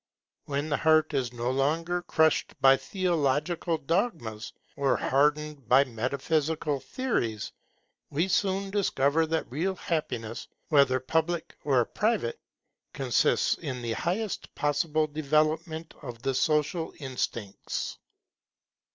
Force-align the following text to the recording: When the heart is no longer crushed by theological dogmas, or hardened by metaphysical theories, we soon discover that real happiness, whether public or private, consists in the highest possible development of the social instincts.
When 0.45 0.69
the 0.69 0.77
heart 0.77 1.13
is 1.13 1.31
no 1.31 1.51
longer 1.51 2.01
crushed 2.01 2.59
by 2.59 2.75
theological 2.75 3.77
dogmas, 3.77 4.51
or 4.75 4.97
hardened 4.97 5.69
by 5.69 5.83
metaphysical 5.83 6.79
theories, 6.79 7.51
we 8.09 8.27
soon 8.27 8.71
discover 8.71 9.27
that 9.27 9.51
real 9.51 9.75
happiness, 9.75 10.47
whether 10.69 10.99
public 10.99 11.55
or 11.63 11.85
private, 11.85 12.39
consists 12.93 13.53
in 13.59 13.83
the 13.83 13.91
highest 13.93 14.55
possible 14.55 15.05
development 15.05 15.93
of 16.01 16.19
the 16.23 16.33
social 16.33 16.95
instincts. 16.97 17.99